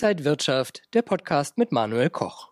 Inside 0.00 0.24
Wirtschaft, 0.24 0.82
der 0.94 1.02
Podcast 1.02 1.58
mit 1.58 1.72
Manuel 1.72 2.08
Koch. 2.08 2.50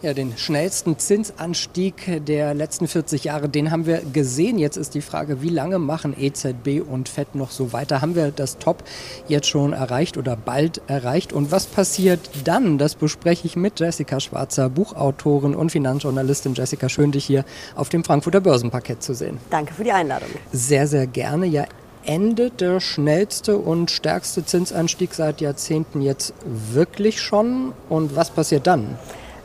Ja, 0.00 0.14
den 0.14 0.38
schnellsten 0.38 0.98
Zinsanstieg 0.98 2.24
der 2.24 2.54
letzten 2.54 2.88
40 2.88 3.24
Jahre, 3.24 3.50
den 3.50 3.70
haben 3.70 3.84
wir 3.84 4.00
gesehen. 4.00 4.58
Jetzt 4.58 4.78
ist 4.78 4.94
die 4.94 5.02
Frage, 5.02 5.42
wie 5.42 5.50
lange 5.50 5.78
machen 5.78 6.18
EZB 6.18 6.80
und 6.80 7.10
FED 7.10 7.34
noch 7.34 7.50
so 7.50 7.74
weiter? 7.74 8.00
Haben 8.00 8.14
wir 8.14 8.30
das 8.30 8.56
Top 8.56 8.82
jetzt 9.28 9.46
schon 9.46 9.74
erreicht 9.74 10.16
oder 10.16 10.36
bald 10.36 10.80
erreicht? 10.86 11.34
Und 11.34 11.52
was 11.52 11.66
passiert 11.66 12.30
dann? 12.44 12.78
Das 12.78 12.94
bespreche 12.94 13.46
ich 13.46 13.56
mit 13.56 13.78
Jessica 13.78 14.18
Schwarzer, 14.18 14.70
Buchautorin 14.70 15.54
und 15.54 15.72
Finanzjournalistin. 15.72 16.54
Jessica, 16.54 16.88
schön, 16.88 17.12
dich 17.12 17.26
hier 17.26 17.44
auf 17.74 17.90
dem 17.90 18.04
Frankfurter 18.04 18.40
Börsenparkett 18.40 19.02
zu 19.02 19.12
sehen. 19.12 19.36
Danke 19.50 19.74
für 19.74 19.84
die 19.84 19.92
Einladung. 19.92 20.30
Sehr, 20.50 20.86
sehr 20.86 21.06
gerne. 21.06 21.44
Ja, 21.44 21.66
endet 22.06 22.60
der 22.60 22.80
schnellste 22.80 23.58
und 23.58 23.90
stärkste 23.90 24.44
Zinsanstieg 24.44 25.14
seit 25.14 25.40
Jahrzehnten 25.40 26.00
jetzt 26.00 26.34
wirklich 26.44 27.20
schon? 27.20 27.72
Und 27.88 28.16
was 28.16 28.30
passiert 28.30 28.66
dann? 28.66 28.98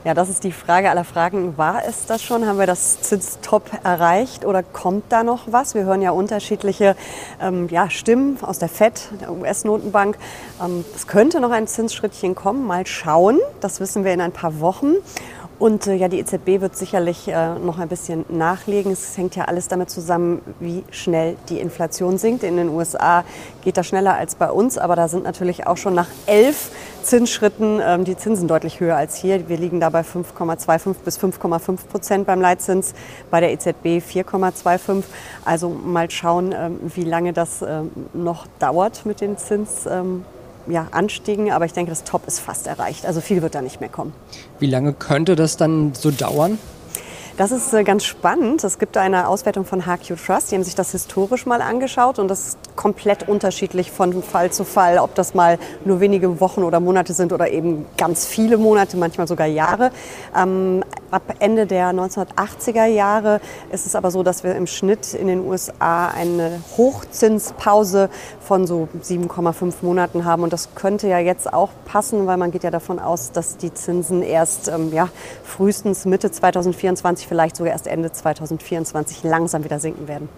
Ja, 0.03 0.15
das 0.15 0.29
ist 0.29 0.43
die 0.43 0.51
Frage 0.51 0.89
aller 0.89 1.03
Fragen. 1.03 1.59
War 1.59 1.85
es 1.87 2.07
das 2.07 2.23
schon? 2.23 2.47
Haben 2.47 2.57
wir 2.57 2.65
das 2.65 3.01
Zinstop 3.01 3.69
erreicht 3.83 4.45
oder 4.45 4.63
kommt 4.63 5.03
da 5.09 5.21
noch 5.21 5.43
was? 5.51 5.75
Wir 5.75 5.83
hören 5.83 6.01
ja 6.01 6.09
unterschiedliche 6.09 6.95
ähm, 7.39 7.67
ja, 7.69 7.87
Stimmen 7.91 8.39
aus 8.41 8.57
der 8.57 8.67
FED, 8.67 9.09
der 9.21 9.31
US-Notenbank. 9.31 10.17
Ähm, 10.59 10.83
es 10.95 11.05
könnte 11.05 11.39
noch 11.39 11.51
ein 11.51 11.67
Zinsschrittchen 11.67 12.33
kommen. 12.33 12.65
Mal 12.65 12.87
schauen. 12.87 13.39
Das 13.59 13.79
wissen 13.79 14.03
wir 14.03 14.11
in 14.11 14.21
ein 14.21 14.31
paar 14.31 14.59
Wochen. 14.59 14.95
Und 15.61 15.85
äh, 15.85 15.93
ja, 15.93 16.07
die 16.07 16.17
EZB 16.17 16.59
wird 16.59 16.75
sicherlich 16.75 17.27
äh, 17.27 17.53
noch 17.59 17.77
ein 17.77 17.87
bisschen 17.87 18.25
nachlegen. 18.29 18.91
Es 18.91 19.15
hängt 19.15 19.35
ja 19.35 19.45
alles 19.45 19.67
damit 19.67 19.91
zusammen, 19.91 20.41
wie 20.59 20.83
schnell 20.89 21.35
die 21.49 21.59
Inflation 21.59 22.17
sinkt. 22.17 22.41
In 22.41 22.57
den 22.57 22.69
USA 22.69 23.23
geht 23.63 23.77
das 23.77 23.85
schneller 23.85 24.15
als 24.15 24.33
bei 24.33 24.49
uns, 24.49 24.79
aber 24.79 24.95
da 24.95 25.07
sind 25.07 25.23
natürlich 25.23 25.67
auch 25.67 25.77
schon 25.77 25.93
nach 25.93 26.07
elf 26.25 26.71
Zinsschritten 27.03 27.79
ähm, 27.79 28.05
die 28.05 28.17
Zinsen 28.17 28.47
deutlich 28.47 28.79
höher 28.79 28.95
als 28.95 29.17
hier. 29.17 29.49
Wir 29.49 29.57
liegen 29.57 29.79
da 29.79 29.91
bei 29.91 30.01
5,25 30.01 30.95
bis 31.05 31.19
5,5 31.19 31.85
Prozent 31.91 32.25
beim 32.25 32.41
Leitzins, 32.41 32.95
bei 33.29 33.39
der 33.39 33.51
EZB 33.51 34.01
4,25. 34.03 35.03
Also 35.45 35.69
mal 35.69 36.09
schauen, 36.09 36.55
ähm, 36.57 36.79
wie 36.95 37.03
lange 37.03 37.33
das 37.33 37.61
ähm, 37.61 37.91
noch 38.15 38.47
dauert 38.57 39.05
mit 39.05 39.21
den 39.21 39.37
Zins. 39.37 39.87
Ja, 40.67 40.87
Anstiegen, 40.91 41.51
aber 41.51 41.65
ich 41.65 41.73
denke, 41.73 41.91
das 41.91 42.03
Top 42.03 42.27
ist 42.27 42.39
fast 42.39 42.67
erreicht. 42.67 43.05
Also 43.05 43.21
viel 43.21 43.41
wird 43.41 43.55
da 43.55 43.61
nicht 43.61 43.79
mehr 43.79 43.89
kommen. 43.89 44.13
Wie 44.59 44.67
lange 44.67 44.93
könnte 44.93 45.35
das 45.35 45.57
dann 45.57 45.93
so 45.93 46.11
dauern? 46.11 46.57
Das 47.37 47.51
ist 47.51 47.73
äh, 47.73 47.83
ganz 47.83 48.03
spannend. 48.05 48.63
Es 48.63 48.77
gibt 48.77 48.97
eine 48.97 49.27
Auswertung 49.27 49.65
von 49.65 49.85
HQ 49.85 50.15
Trust. 50.23 50.51
Die 50.51 50.55
haben 50.55 50.63
sich 50.63 50.75
das 50.75 50.91
historisch 50.91 51.45
mal 51.45 51.61
angeschaut 51.61 52.19
und 52.19 52.27
das 52.27 52.49
ist 52.49 52.57
komplett 52.75 53.27
unterschiedlich 53.27 53.91
von 53.91 54.21
Fall 54.21 54.51
zu 54.51 54.63
Fall, 54.63 54.99
ob 54.99 55.15
das 55.15 55.33
mal 55.33 55.57
nur 55.85 55.99
wenige 56.01 56.39
Wochen 56.39 56.63
oder 56.63 56.79
Monate 56.79 57.13
sind 57.13 57.33
oder 57.33 57.49
eben 57.49 57.85
ganz 57.97 58.27
viele 58.27 58.57
Monate, 58.57 58.97
manchmal 58.97 59.27
sogar 59.27 59.47
Jahre. 59.47 59.91
Ähm, 60.37 60.83
ab 61.11 61.35
Ende 61.39 61.67
der 61.67 61.91
1980er 61.91 62.85
Jahre 62.85 63.41
ist 63.71 63.85
es 63.85 63.95
aber 63.95 64.11
so, 64.11 64.23
dass 64.23 64.43
wir 64.43 64.55
im 64.55 64.67
Schnitt 64.67 65.13
in 65.13 65.27
den 65.27 65.45
USA 65.45 66.07
eine 66.07 66.61
Hochzinspause 66.77 68.09
von 68.39 68.65
so 68.65 68.87
7,5 69.03 69.75
Monaten 69.81 70.25
haben 70.25 70.43
und 70.43 70.53
das 70.53 70.73
könnte 70.73 71.07
ja 71.07 71.19
jetzt 71.19 71.51
auch 71.53 71.69
passen, 71.85 72.27
weil 72.27 72.37
man 72.37 72.51
geht 72.51 72.63
ja 72.63 72.71
davon 72.71 72.99
aus, 72.99 73.31
dass 73.31 73.57
die 73.57 73.73
Zinsen 73.73 74.23
erst 74.23 74.69
ähm, 74.69 74.91
ja, 74.93 75.09
frühestens 75.43 76.05
Mitte 76.05 76.31
2024 76.31 77.27
vielleicht 77.27 77.55
sogar 77.55 77.73
erst 77.73 77.87
Ende 77.87 78.11
2024 78.11 79.23
langsam 79.23 79.63
wieder 79.63 79.79
sinken 79.79 80.07
werden. 80.07 80.29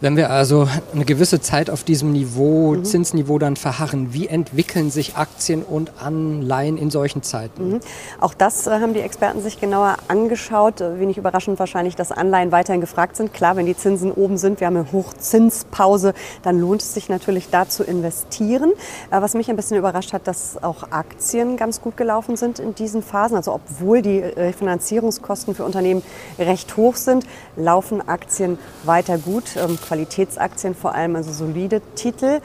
Wenn 0.00 0.16
wir 0.16 0.30
also 0.30 0.68
eine 0.94 1.04
gewisse 1.04 1.40
Zeit 1.40 1.70
auf 1.70 1.82
diesem 1.82 2.12
Niveau, 2.12 2.74
mhm. 2.74 2.84
Zinsniveau 2.84 3.40
dann 3.40 3.56
verharren, 3.56 4.12
wie 4.12 4.28
entwickeln 4.28 4.92
sich 4.92 5.16
Aktien 5.16 5.64
und 5.64 5.90
Anleihen 6.00 6.78
in 6.78 6.88
solchen 6.90 7.24
Zeiten? 7.24 7.70
Mhm. 7.70 7.80
Auch 8.20 8.32
das 8.32 8.68
äh, 8.68 8.78
haben 8.78 8.94
die 8.94 9.00
Experten 9.00 9.42
sich 9.42 9.60
genauer 9.60 9.96
angeschaut. 10.06 10.80
Äh, 10.80 11.00
wenig 11.00 11.18
überraschend 11.18 11.58
wahrscheinlich, 11.58 11.96
dass 11.96 12.12
Anleihen 12.12 12.52
weiterhin 12.52 12.80
gefragt 12.80 13.16
sind. 13.16 13.34
Klar, 13.34 13.56
wenn 13.56 13.66
die 13.66 13.76
Zinsen 13.76 14.12
oben 14.12 14.38
sind, 14.38 14.60
wir 14.60 14.68
haben 14.68 14.76
eine 14.76 14.92
Hochzinspause, 14.92 16.14
dann 16.42 16.60
lohnt 16.60 16.80
es 16.80 16.94
sich 16.94 17.08
natürlich 17.08 17.48
da 17.50 17.68
zu 17.68 17.82
investieren. 17.82 18.70
Äh, 19.10 19.20
was 19.20 19.34
mich 19.34 19.50
ein 19.50 19.56
bisschen 19.56 19.78
überrascht 19.78 20.12
hat, 20.12 20.28
dass 20.28 20.62
auch 20.62 20.92
Aktien 20.92 21.56
ganz 21.56 21.80
gut 21.80 21.96
gelaufen 21.96 22.36
sind 22.36 22.60
in 22.60 22.72
diesen 22.76 23.02
Phasen. 23.02 23.36
Also 23.36 23.52
obwohl 23.52 24.02
die 24.02 24.22
Finanzierungskosten 24.56 25.56
für 25.56 25.64
Unternehmen 25.64 26.02
recht 26.38 26.76
hoch 26.76 26.94
sind, 26.94 27.24
laufen 27.56 28.06
Aktien 28.06 28.58
weiter 28.84 29.18
gut. 29.18 29.56
Qualitätsaktien 29.88 30.74
vor 30.74 30.94
allem, 30.94 31.16
also 31.16 31.32
solide 31.32 31.80
Titel. 31.94 32.40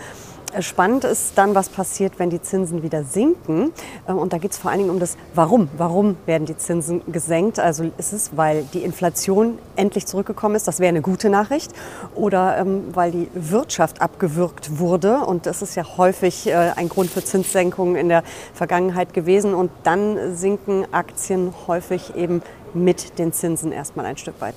Spannend 0.59 1.03
ist 1.03 1.35
dann, 1.35 1.55
was 1.55 1.67
passiert, 1.67 2.19
wenn 2.19 2.29
die 2.29 2.41
Zinsen 2.41 2.83
wieder 2.83 3.03
sinken. 3.03 3.71
Ähm, 4.07 4.19
und 4.19 4.33
da 4.33 4.37
geht 4.37 4.51
es 4.51 4.57
vor 4.57 4.69
allen 4.69 4.81
Dingen 4.81 4.91
um 4.91 4.99
das 4.99 5.17
Warum. 5.33 5.67
Warum 5.77 6.15
werden 6.27 6.45
die 6.45 6.55
Zinsen 6.55 7.01
gesenkt? 7.11 7.59
Also 7.59 7.91
ist 7.97 8.13
es, 8.13 8.37
weil 8.37 8.63
die 8.73 8.83
Inflation 8.83 9.57
endlich 9.75 10.05
zurückgekommen 10.05 10.55
ist, 10.55 10.67
das 10.67 10.79
wäre 10.79 10.89
eine 10.89 11.01
gute 11.01 11.29
Nachricht, 11.29 11.71
oder 12.13 12.57
ähm, 12.59 12.83
weil 12.93 13.11
die 13.11 13.29
Wirtschaft 13.33 14.01
abgewürgt 14.01 14.77
wurde. 14.77 15.21
Und 15.21 15.47
das 15.47 15.63
ist 15.63 15.75
ja 15.75 15.97
häufig 15.97 16.47
äh, 16.47 16.53
ein 16.53 16.87
Grund 16.87 17.09
für 17.09 17.23
Zinssenkungen 17.23 17.95
in 17.95 18.09
der 18.09 18.23
Vergangenheit 18.53 19.13
gewesen. 19.13 19.55
Und 19.55 19.71
dann 19.83 20.35
sinken 20.35 20.85
Aktien 20.93 21.53
häufig 21.67 22.15
eben 22.15 22.43
mit 22.75 23.17
den 23.17 23.33
Zinsen 23.33 23.71
erstmal 23.71 24.05
ein 24.05 24.17
Stück 24.17 24.39
weit. 24.39 24.55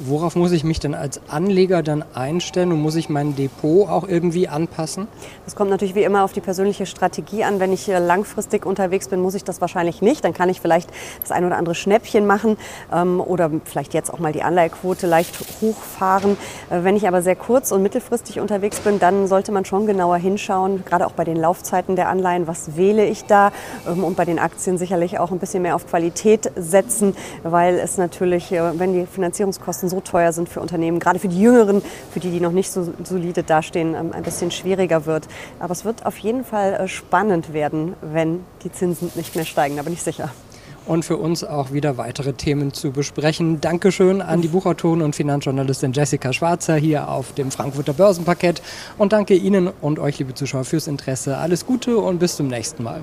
Worauf 0.00 0.34
muss 0.34 0.50
ich 0.50 0.64
mich 0.64 0.80
denn 0.80 0.92
als 0.92 1.20
Anleger 1.28 1.84
dann 1.84 2.04
einstellen 2.14 2.72
und 2.72 2.82
muss 2.82 2.96
ich 2.96 3.08
mein 3.08 3.36
Depot 3.36 3.88
auch 3.88 4.08
irgendwie 4.08 4.48
anpassen? 4.48 5.06
Das 5.44 5.54
kommt 5.54 5.70
natürlich 5.70 5.94
wie 5.94 6.02
immer 6.02 6.24
auf 6.24 6.32
die 6.32 6.40
persönliche 6.40 6.84
Strategie 6.84 7.44
an. 7.44 7.60
Wenn 7.60 7.72
ich 7.72 7.86
langfristig 7.86 8.66
unterwegs 8.66 9.06
bin, 9.06 9.20
muss 9.20 9.36
ich 9.36 9.44
das 9.44 9.60
wahrscheinlich 9.60 10.02
nicht. 10.02 10.24
Dann 10.24 10.34
kann 10.34 10.48
ich 10.48 10.60
vielleicht 10.60 10.90
das 11.20 11.30
ein 11.30 11.44
oder 11.44 11.56
andere 11.56 11.76
Schnäppchen 11.76 12.26
machen 12.26 12.56
ähm, 12.92 13.20
oder 13.20 13.52
vielleicht 13.64 13.94
jetzt 13.94 14.12
auch 14.12 14.18
mal 14.18 14.32
die 14.32 14.42
Anleihequote 14.42 15.06
leicht 15.06 15.36
hochfahren. 15.60 16.36
Äh, 16.70 16.82
wenn 16.82 16.96
ich 16.96 17.06
aber 17.06 17.22
sehr 17.22 17.36
kurz 17.36 17.70
und 17.70 17.80
mittelfristig 17.82 18.40
unterwegs 18.40 18.80
bin, 18.80 18.98
dann 18.98 19.28
sollte 19.28 19.52
man 19.52 19.64
schon 19.64 19.86
genauer 19.86 20.16
hinschauen, 20.16 20.84
gerade 20.84 21.06
auch 21.06 21.12
bei 21.12 21.22
den 21.22 21.36
Laufzeiten 21.36 21.94
der 21.94 22.08
Anleihen, 22.08 22.48
was 22.48 22.76
wähle 22.76 23.06
ich 23.06 23.26
da 23.26 23.52
ähm, 23.86 24.02
und 24.02 24.16
bei 24.16 24.24
den 24.24 24.40
Aktien 24.40 24.76
sicherlich 24.76 25.20
auch 25.20 25.30
ein 25.30 25.38
bisschen 25.38 25.62
mehr 25.62 25.76
auf 25.76 25.86
Qualität 25.86 26.50
setzen, 26.56 27.14
weil 27.44 27.76
es 27.78 27.96
natürlich, 27.96 28.50
äh, 28.50 28.76
wenn 28.76 28.92
die 28.92 29.06
Finanzierungskosten 29.06 29.83
Kosten 29.84 29.88
so 29.88 30.00
teuer 30.00 30.32
sind 30.32 30.48
für 30.48 30.60
Unternehmen, 30.60 30.98
gerade 30.98 31.18
für 31.18 31.28
die 31.28 31.40
Jüngeren, 31.40 31.82
für 32.10 32.20
die, 32.20 32.30
die 32.30 32.40
noch 32.40 32.52
nicht 32.52 32.70
so 32.70 32.92
solide 33.04 33.42
dastehen, 33.42 33.94
ähm, 33.94 34.12
ein 34.12 34.22
bisschen 34.22 34.50
schwieriger 34.50 35.06
wird. 35.06 35.28
Aber 35.58 35.72
es 35.72 35.84
wird 35.84 36.06
auf 36.06 36.16
jeden 36.18 36.44
Fall 36.44 36.74
äh, 36.74 36.88
spannend 36.88 37.52
werden, 37.52 37.94
wenn 38.00 38.40
die 38.62 38.72
Zinsen 38.72 39.10
nicht 39.14 39.34
mehr 39.34 39.44
steigen, 39.44 39.76
da 39.76 39.82
bin 39.82 39.92
ich 39.92 40.02
sicher 40.02 40.30
und 40.86 41.02
für 41.02 41.16
uns 41.16 41.42
auch 41.42 41.72
wieder 41.72 41.96
weitere 41.96 42.34
Themen 42.34 42.74
zu 42.74 42.90
besprechen. 42.90 43.58
Dankeschön 43.58 44.20
an 44.20 44.42
die 44.42 44.48
Buchautorin 44.48 45.00
und 45.00 45.16
Finanzjournalistin 45.16 45.94
Jessica 45.94 46.34
Schwarzer 46.34 46.76
hier 46.76 47.08
auf 47.08 47.32
dem 47.32 47.50
Frankfurter 47.50 47.94
Börsenparkett 47.94 48.60
und 48.98 49.14
danke 49.14 49.32
Ihnen 49.32 49.70
und 49.80 49.98
euch, 49.98 50.18
liebe 50.18 50.34
Zuschauer, 50.34 50.64
fürs 50.64 50.86
Interesse. 50.86 51.38
Alles 51.38 51.64
Gute 51.64 51.96
und 51.96 52.18
bis 52.18 52.36
zum 52.36 52.48
nächsten 52.48 52.82
Mal. 52.82 53.02